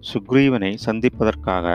சுக்ரீவனை 0.10 0.72
சந்திப்பதற்காக 0.86 1.68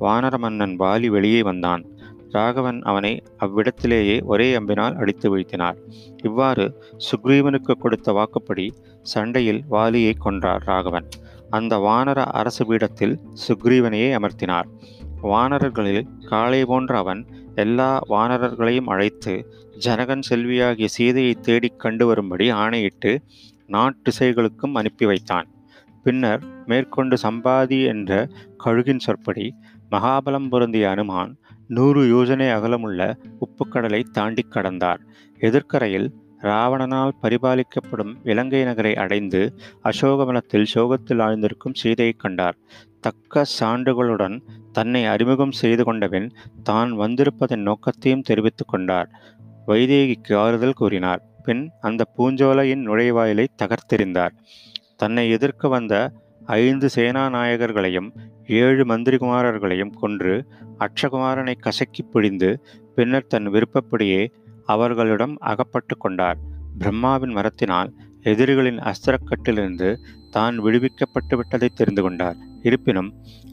வானர 0.00 0.34
மன்னன் 0.38 0.74
பாலி 0.76 1.08
வெளியே 1.08 1.40
வந்தான். 1.42 1.82
ராகவன் 2.30 2.78
அவனை 2.82 3.12
அவ்விடத்திலேயே 3.44 4.16
ஒரே 4.24 4.48
அம்பினால் 4.58 4.96
அடித்து 4.96 5.26
வீழ்த்தினார். 5.32 5.78
இவ்வாறு 6.22 6.64
சுக்ரீவனுக்கு 7.06 7.74
கொடுத்த 7.78 8.12
வாக்குப்படி 8.12 8.66
சண்டையில் 9.12 9.62
வாலியை 9.70 10.12
கொன்றார் 10.24 10.64
ராகவன். 10.64 11.08
அந்த 11.50 11.74
வானர 11.86 12.20
அரசு 12.40 12.64
பீடத்தில் 12.64 13.16
சுக்ரீவனையே 13.46 14.10
அமர்த்தினார். 14.18 14.68
வானரர்களில் 15.22 16.02
காளை 16.28 16.62
போன்ற 16.64 16.92
அவன் 16.98 17.22
எல்லா 17.54 17.90
வானரர்களையும் 18.08 18.90
அழைத்து 18.94 19.34
ஜனகன் 19.84 20.24
செல்வியாகிய 20.28 20.88
சீதையை 20.96 21.34
தேடிக் 21.40 21.80
கண்டு 21.80 22.04
வரும்படி 22.06 22.46
ஆணையிட்டு 22.62 23.12
நாட்டிசைகளுக்கும் 23.72 24.74
அனுப்பி 24.74 25.06
வைத்தான். 25.06 25.48
பின்னர் 26.04 26.42
மேற்கொண்டு 26.66 27.16
சம்பாதி 27.22 27.86
என்ற 27.86 28.28
கழுகின் 28.64 28.98
சொற்படி 28.98 29.54
மகாபலம் 29.90 30.48
பொருந்திய 30.48 30.88
அனுமான் 30.88 31.32
நூறு 31.68 32.02
யோஜனை 32.04 32.48
அகலமுள்ள 32.50 33.18
உப்புக்கடலை 33.40 34.02
தாண்டி 34.02 34.46
கடந்தார். 34.50 35.00
எதிர்க்கரையில் 35.38 36.08
ராவணனால் 36.42 37.12
பரிபாலிக்கப்படும் 37.22 38.12
இலங்கை 38.22 38.64
நகரை 38.64 38.94
அடைந்து 38.94 39.54
அசோகவனத்தில் 39.82 40.64
சோகத்தில் 40.64 41.18
ஆழ்ந்திருக்கும் 41.18 41.74
சீதையை 41.74 42.14
கண்டார். 42.18 42.56
தக்க 43.00 43.44
சான்றுகளுடன் 43.60 44.36
தன்னை 44.72 45.04
அறிமுகம் 45.04 45.52
செய்து 45.52 45.84
கொண்டபின் 45.84 46.28
தான் 46.62 46.98
வந்திருப்பதன் 46.98 47.62
நோக்கத்தையும் 47.62 48.22
தெரிவித்துக் 48.22 48.68
கொண்டார். 48.68 49.10
வைதேகிக்கு 49.66 50.36
ஆறுதல் 50.36 50.72
கூறினார். 50.72 51.22
பின் 51.46 51.64
அந்த 51.88 52.02
பூஞ்சோலையின் 52.16 52.86
நுழைவாயிலை 52.88 53.46
தகர்த்தெறிந்தார். 53.62 54.34
தன்னை 55.00 55.24
எதிர்க்க 55.36 55.68
வந்த 55.68 55.94
ஐந்து 56.60 56.86
சேனாநாயகர்களையும் 56.94 58.08
ஏழு 58.60 58.82
மந்திரிகுமாரர்களையும் 58.84 59.92
கொன்று 60.00 60.34
அக்ஷகுமாரனை 60.84 61.54
கசக்கி 61.66 62.02
பிடிந்து 62.12 62.50
பின்னர் 62.96 63.30
தன் 63.32 63.48
விருப்பப்படியே 63.54 64.22
அவர்களிடம் 64.74 65.34
அகப்பட்டு 65.52 65.96
கொண்டார். 65.96 66.38
பிரம்மாவின் 66.78 67.34
மரத்தினால் 67.38 67.90
எதிரிகளின் 68.32 68.80
அஸ்திரக்கட்டிலிருந்து 68.90 69.90
தான் 70.36 70.56
விடுவிக்கப்பட்டு 70.64 71.34
விட்டதை 71.40 71.68
தெரிந்து 71.80 72.02
கொண்டார். 72.02 72.38
இருப்பினும் 72.62 73.10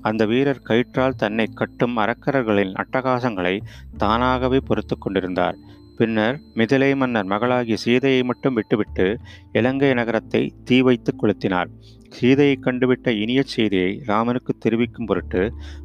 அந்த 0.08 0.22
வீரர் 0.32 0.66
கயிற்றால் 0.70 1.20
தன்னை 1.24 1.46
கட்டும் 1.60 1.96
அரக்கர்களின் 1.98 2.74
அட்டகாசங்களை 2.82 3.56
தானாகவே 3.98 4.60
பொறுத்து 4.70 4.96
கொண்டிருந்தார். 4.98 5.58
பின்னர் 5.98 6.38
மிதிலை 6.56 6.90
மன்னர் 6.96 7.26
மகளாகிய 7.26 7.78
சீதையை 7.86 8.22
மட்டும் 8.24 8.54
விட்டுவிட்டு 8.54 9.06
இலங்கை 9.52 9.90
நகரத்தை 9.94 10.42
தீ 10.64 10.78
வைத்து 10.82 11.12
கொளுத்தினார். 11.16 11.70
சீதையை 12.10 12.56
கண்டுவிட்ட 12.62 13.10
இனிய 13.24 13.42
செய்தியை 13.44 13.92
ராமனுக்கு 14.06 14.54
தெரிவிக்கும் 14.60 15.06
பொருட்டு 15.06 15.42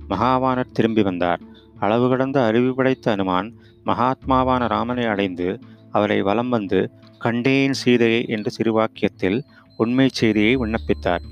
மகாவானர் 0.09 0.75
திரும்பி 0.77 1.03
வந்தார். 1.03 1.43
அளவு 1.79 2.07
கடந்த 2.09 2.39
அறிவு 2.45 2.71
படைத்த 2.75 3.17
அனுமான் 3.17 3.49
மகாத்மாவான 3.87 4.63
ராமனை 4.69 5.05
அடைந்து 5.05 5.49
அவரை 5.91 6.19
வலம் 6.23 6.49
வந்து 6.49 6.81
கண்டேன் 7.19 7.77
சீதையை 7.83 8.23
என்ற 8.29 8.51
சிறுவாக்கியத்தில் 8.57 9.39
உண்மை 9.77 10.09
செய்தியை 10.13 10.57
விண்ணப்பித்தார். 10.57 11.25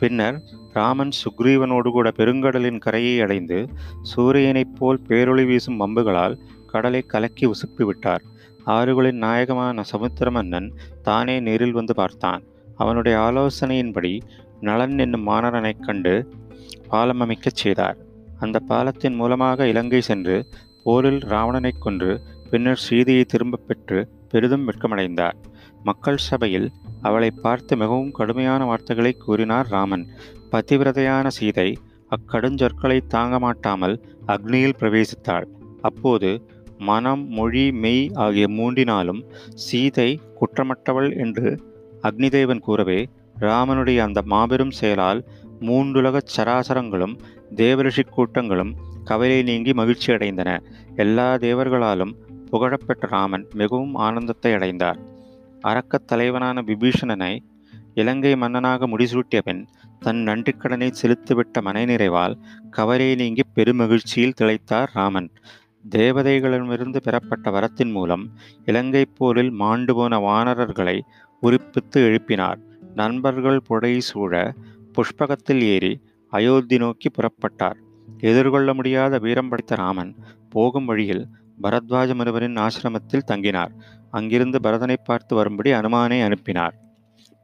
பின்னர் 0.00 0.38
ராமன் 0.72 1.12
சுக்ரீவனோடு 1.20 1.88
கூட 1.90 2.08
பெருங்கடலின் 2.16 2.78
கரையை 2.78 3.16
அடைந்து 3.20 3.58
சூரியனைப் 4.12 4.74
போல் 4.78 5.00
பேரொளி 5.08 5.44
வீசும் 5.46 5.80
அம்புகளால் 5.80 6.36
கடலை 6.72 7.02
கலக்கி 7.02 7.46
உசுப்பி 7.46 7.82
விட்டார். 7.82 8.22
ஆறுகளின் 8.66 9.18
நாயகமான 9.18 9.80
சமுத்திர 9.80 10.30
மன்னன் 10.30 10.72
தானே 11.02 11.40
நேரில் 11.40 11.72
வந்து 11.72 11.94
பார்த்தான். 11.94 12.42
அவனுடைய 12.76 13.18
ஆலோசனையின்படி 13.18 14.20
நலன் 14.60 14.98
என்னும் 14.98 15.28
மாணவனைக் 15.28 15.82
கண்டு 15.82 16.28
பாலம் 16.88 17.20
அமைக்கச் 17.20 17.56
செய்தார். 17.56 17.96
அந்த 18.38 18.58
பாலத்தின் 18.58 19.14
மூலமாக 19.14 19.66
இலங்கை 19.66 20.00
சென்று 20.00 20.46
போரில் 20.84 21.18
ராவணனைக் 21.18 21.80
கொன்று 21.80 22.20
பின்னர் 22.50 22.76
சீதையை 22.76 23.24
திரும்பப் 23.24 23.66
பெற்று 23.66 24.08
பெரிதும் 24.28 24.68
வெட்கமடைந்தார். 24.68 25.38
மக்கள் 25.82 26.16
சபையில் 26.16 26.70
அவளை 27.02 27.30
பார்த்து 27.30 27.76
மிகவும் 27.76 28.10
கடுமையான 28.10 28.64
வார்த்தைகளை 28.64 29.12
கூறினார் 29.12 29.66
ராமன். 29.66 30.06
பதிவிரதையான 30.50 31.26
சீதை 31.26 31.78
அக்கடுஞ்சொற்களை 32.10 33.06
தாங்க 33.06 33.38
மாட்டாமல் 33.38 34.00
அக்னியில் 34.26 34.78
பிரவேசித்தாள். 34.78 35.46
அப்போது 35.80 36.30
மனம் 36.82 37.22
மொழி 37.28 37.64
மெய் 37.72 38.10
ஆகிய 38.14 38.46
மூன்றினாலும் 38.48 39.20
சீதை 39.64 40.10
குற்றமற்றவள் 40.40 41.10
என்று 41.16 41.50
அக்னிதேவன் 42.02 42.58
கூறவே 42.58 43.00
ராமனுடைய 43.40 43.98
அந்த 43.98 44.20
மாபெரும் 44.24 44.70
செயலால் 44.70 45.20
மூன்றுலகச் 45.60 46.32
சராசரங்களும் 46.36 47.14
தேவரிஷி 47.56 48.04
கூட்டங்களும் 48.10 48.72
கவலை 49.04 49.42
நீங்கி 49.42 49.72
மகிழ்ச்சி 49.72 50.12
அடைந்தன. 50.12 50.50
எல்லா 50.96 51.28
தேவர்களாலும் 51.34 52.12
புகழப்பெற்ற 52.50 53.08
ராமன் 53.08 53.46
மிகவும் 53.54 53.94
ஆனந்தத்தை 54.06 54.52
அடைந்தார். 54.52 54.98
அரக்கத் 55.60 56.06
தலைவனான 56.06 56.62
விபீஷணனை 56.66 57.32
இலங்கை 57.94 58.36
மன்னனாக 58.36 58.86
முடிசூட்டிய 58.86 59.40
பின் 59.44 59.62
தன் 60.00 60.20
நன்றிக்கடனை 60.26 60.88
செலுத்திவிட்ட 61.02 61.58
மனைநிறைவால் 61.60 62.34
கவலை 62.70 63.08
நீங்கி 63.14 63.42
பெருமகிழ்ச்சியில் 63.54 64.36
திளைத்தார் 64.40 64.90
ராமன். 64.92 65.28
தேவதைகளிடமிருந்து 65.90 66.96
பெறப்பட்ட 66.96 67.50
வரத்தின் 67.50 67.90
மூலம் 67.90 68.30
இலங்கை 68.64 69.04
போரில் 69.04 69.50
மாண்டு 69.50 69.94
போன 69.94 70.18
வானரர்களை 70.18 71.00
உரிப்பித்து 71.40 72.02
எழுப்பினார். 72.02 72.60
நண்பர்கள் 72.94 73.60
புடை 73.62 74.00
சூழ 74.00 74.54
புஷ்பகத்தில் 74.92 75.60
ஏறி 75.60 76.00
அயோத்தி 76.28 76.78
நோக்கி 76.78 77.10
புறப்பட்டார். 77.10 77.78
எதிர்கொள்ள 78.18 78.74
முடியாத 78.74 79.18
வீரம் 79.18 79.48
படைத்த 79.48 79.74
ராமன் 79.74 80.14
போகும் 80.50 80.84
வழியில் 80.84 81.28
பரத்வாஜ 81.62 82.14
முனிவரின் 82.14 82.56
ஆசிரமத்தில் 82.56 83.28
தங்கினார். 83.30 83.72
அங்கிருந்து 84.10 84.58
பரதனை 84.62 84.96
பார்த்து 85.04 85.36
வரும்படி 85.36 85.72
அனுமானை 85.72 86.24
அனுப்பினார். 86.24 86.74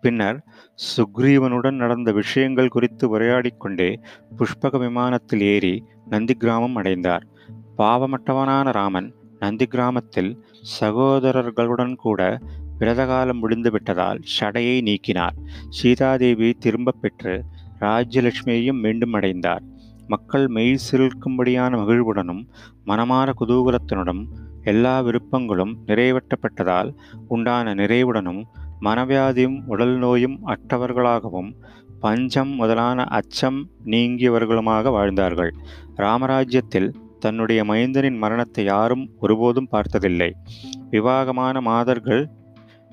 பின்னர் 0.00 0.44
சுக்ரீவனுடன் 0.96 1.72
நடந்த 1.72 2.12
விஷயங்கள் 2.12 2.68
குறித்து 2.68 3.18
உரையாடிக்கொண்டே 3.18 4.02
புஷ்பக 4.36 4.78
விமானத்தில் 4.78 5.40
ஏறி 5.40 5.84
நந்திகிராமம் 6.10 6.74
அடைந்தார். 6.74 7.26
பாவமற்றவனான 7.78 8.72
ராமன் 8.72 9.14
நந்தி 9.38 9.66
கிராமத்தில் 9.66 10.44
சகோதரர்களுடன் 10.80 11.94
கூட 11.96 12.38
விரதகாலம் 12.78 13.38
முடிந்து 13.38 13.70
விட்டதால் 13.70 14.20
ஷடையை 14.40 14.80
நீக்கினார். 14.80 15.36
சீதாதேவி 15.68 16.52
திரும்பப் 16.52 16.96
பெற்று 17.00 17.44
ராஜ்யலட்சுமியையும் 17.80 18.80
மீண்டும் 18.80 19.12
அடைந்தார். 19.12 19.62
மக்கள் 20.06 20.48
மெய் 20.48 20.78
சிலிர்க்கும்படியான 20.90 21.76
மகிழ்வுடனும் 21.76 22.48
மனமார 22.86 23.32
குதூகலத்தினுடன் 23.40 24.26
எல்லா 24.62 25.00
விருப்பங்களும் 25.00 25.74
நிறைவேற்றப்பட்டதால் 25.86 26.94
உண்டான 27.28 27.74
நிறைவுடனும் 27.74 28.42
மனவியாதியும் 28.80 29.62
உடல் 29.66 29.98
நோயும் 29.98 30.38
அற்றவர்களாகவும் 30.46 31.52
பஞ்சம் 32.00 32.48
முதலான 32.48 33.04
அச்சம் 33.04 33.70
நீங்கியவர்களுமாக 33.84 34.90
வாழ்ந்தார்கள். 34.90 35.54
ராமராஜ்யத்தில் 35.96 36.94
தன்னுடைய 37.18 37.64
மைந்தனின் 37.64 38.16
மரணத்தை 38.16 38.64
யாரும் 38.64 39.10
ஒருபோதும் 39.20 39.68
பார்த்ததில்லை. 39.68 40.34
விவாகமான 40.90 41.60
மாதர்கள் 41.60 42.28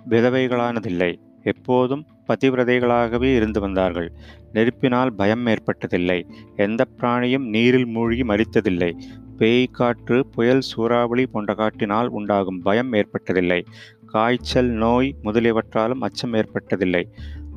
விதவைகளானதில்லை. 0.09 1.15
எப்போதும் 1.43 2.05
பதிவிரதைகளாகவே 2.27 3.35
இருந்து 3.35 3.59
வந்தார்கள். 3.59 4.11
நெருப்பினால் 4.53 5.13
பயம் 5.13 5.45
ஏற்பட்டதில்லை. 5.45 6.29
எந்த 6.55 6.85
பிராணியும் 6.97 7.49
நீரில் 7.49 7.85
மூழ்கி 7.85 8.23
மறித்ததில்லை 8.23 8.93
பேய் 9.37 9.65
காற்று 9.65 10.27
புயல் 10.27 10.61
சூறாவளி 10.61 11.25
போன்ற 11.25 11.53
காட்டினால் 11.53 12.07
உண்டாகும் 12.07 12.61
பயம் 12.61 12.93
ஏற்பட்டதில்லை. 12.93 13.65
காய்ச்சல் 14.05 14.65
நோய் 14.65 15.15
முதலியவற்றாலும் 15.23 15.99
அச்சம் 15.99 16.33
ஏற்பட்டதில்லை. 16.33 17.03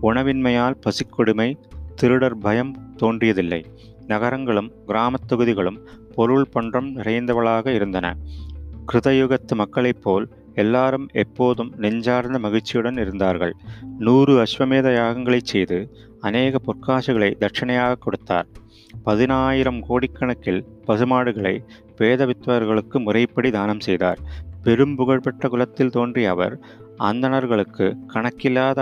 உணவின்மையால் 0.03 0.81
பசிக்கொடுமை 0.81 1.55
திருடர் 1.95 2.39
பயம் 2.39 2.95
தோன்றியதில்லை. 3.03 3.65
நகரங்களும் 4.07 4.73
கிராமத் 4.87 5.27
தொகுதிகளும் 5.27 5.79
பொருள் 6.19 6.47
பன்றம் 6.53 6.91
நிறைந்தவளாக 6.97 7.67
இருந்தன. 7.79 8.07
கிருதயுகத்து 8.89 9.55
மக்களைப் 9.55 10.03
போல் 10.03 10.27
எல்லாரும் 10.55 11.07
எப்போதும் 11.13 11.71
நெஞ்சார்ந்த 11.77 12.39
மகிழ்ச்சியுடன் 12.39 12.99
இருந்தார்கள். 13.03 13.55
நூறு 13.99 14.35
அஸ்வமேத 14.43 14.89
யாகங்களைச் 15.01 15.51
செய்து 15.53 15.79
அநேக 16.21 16.59
பொற்காசுகளை 16.67 17.31
தட்சணையாக 17.43 17.99
கொடுத்தார். 17.99 18.49
பதினாயிரம் 19.03 19.81
கோடிக்கணக்கில் 19.89 20.61
பசுமாடுகளை 20.87 21.55
வேத 21.97 22.27
வித்வர்களுக்கு 22.27 22.99
முறைப்படி 23.05 23.51
தானம் 23.51 23.85
செய்தார். 23.87 24.21
பெரும் 24.63 24.95
புகழ்பெற்ற 24.97 25.49
குலத்தில் 25.49 25.95
தோன்றிய 25.97 26.31
அவர் 26.31 26.55
அந்தணர்களுக்கு 27.11 27.87
கணக்கில்லாத 28.15 28.79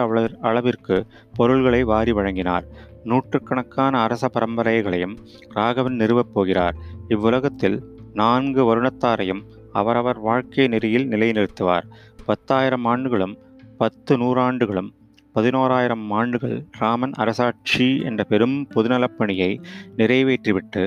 அளவிற்கு 0.48 0.96
பொருள்களை 1.34 1.82
வாரி 1.92 2.12
வழங்கினார். 2.12 2.66
நூற்றுக்கணக்கான 3.06 3.94
அரச 4.00 4.28
பரம்பரைகளையும் 4.34 5.16
ராகவன் 5.54 5.94
நிறுவப் 5.94 6.32
போகிறார். 6.34 6.76
இவ்வுலகத்தில் 7.08 7.78
நான்கு 8.12 8.62
வருணத்தாரையும் 8.64 9.42
அவரவர் 9.72 10.20
வாழ்க்கை 10.20 10.66
நெறியில் 10.66 11.08
நிலைநிறுத்துவார். 11.08 11.86
பத்தாயிரம் 12.26 12.84
ஆண்டுகளும் 12.84 13.34
பத்து 13.78 14.12
நூறாண்டுகளும் 14.18 14.90
பதினோராயிரம் 15.34 16.04
ஆண்டுகள் 16.10 16.56
ராமன் 16.78 17.12
அரசாட்சி 17.12 17.88
என்ற 18.00 18.24
பெரும் 18.24 18.56
பொதுநலப்பணியை 18.74 19.50
நிறைவேற்றிவிட்டு 19.96 20.84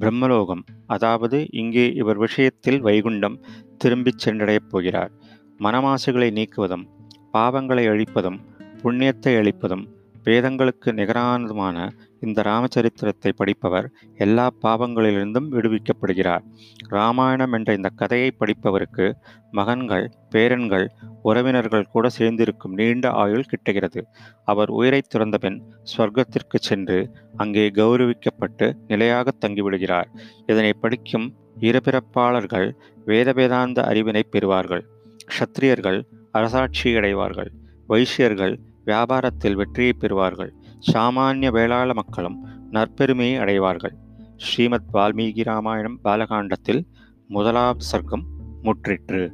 பிரம்மலோகம் 0.00 0.62
அதாவது 0.86 1.38
இங்கே 1.52 1.84
இவர் 1.94 2.16
விஷயத்தில் 2.16 2.80
வைகுண்டம் 2.84 3.36
திரும்பிச் 3.78 4.22
சென்றடையப் 4.24 4.68
போகிறார். 4.68 5.12
மனமாசுகளை 5.58 6.28
நீக்குவதும் 6.38 6.84
பாவங்களை 7.32 7.84
அழிப்பதும் 7.88 8.38
புண்ணியத்தை 8.82 9.32
அழிப்பதும் 9.36 9.84
வேதங்களுக்கு 10.24 10.90
நிகரானதுமான 10.98 11.76
இந்த 12.20 12.42
ராமச்சரித்திரத்தை 12.42 13.30
படிப்பவர் 13.36 13.86
எல்லா 14.16 14.46
பாவங்களிலிருந்தும் 14.62 15.48
விடுவிக்கப்படுகிறார். 15.50 16.44
ராமாயணம் 16.88 17.52
என்ற 17.52 17.72
இந்த 17.72 17.88
கதையை 17.94 18.30
படிப்பவருக்கு 18.40 19.06
மகன்கள் 19.50 20.06
பேரன்கள் 20.30 20.86
உறவினர்கள் 21.22 21.90
கூட 21.90 22.08
சேர்ந்திருக்கும் 22.18 22.72
நீண்ட 22.72 23.10
ஆயுள் 23.10 23.50
கிட்டுகிறது. 23.52 24.02
அவர் 24.44 24.70
உயிரை 24.70 25.00
துறந்த 25.08 25.38
பின் 25.38 25.58
ஸ்வர்க்கத்திற்கு 25.92 26.60
சென்று 26.60 26.98
அங்கே 27.36 27.66
கௌரவிக்கப்பட்டு 27.68 28.68
நிலையாக 28.86 29.32
தங்கிவிடுகிறார். 29.40 30.10
இதனை 30.46 30.72
படிக்கும் 30.72 31.28
இருபிறப்பாளர்கள் 31.60 32.68
வேத 33.04 33.32
வேதாந்த 33.32 33.80
அறிவினை 33.90 34.22
பெறுவார்கள். 34.30 34.84
க்ஷத்திரியர்கள் 35.32 35.98
அரசாட்சி 36.30 36.90
அடைவார்கள் 36.96 37.50
வைஷ்யர்கள் 37.86 38.54
வியாபாரத்தில் 38.86 39.54
வெற்றியை 39.54 39.92
பெறுவார்கள். 39.98 40.52
சாமானிய 40.92 41.50
வேளாள 41.50 41.92
மக்களும் 41.92 42.46
நற்பெருமையை 42.70 43.38
அடைவார்கள். 43.38 43.94
ஸ்ரீமத் 44.36 44.94
வால்மீகி 44.94 45.44
ராமாயணம் 45.44 46.00
பாலகாண்டத்தில் 46.04 46.86
முதலாவது 47.28 47.84
சர்க்கம் 47.92 48.22
முற்றிற்று. 48.62 49.32